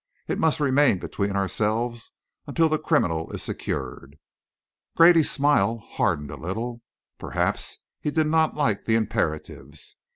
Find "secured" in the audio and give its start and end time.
3.43-4.17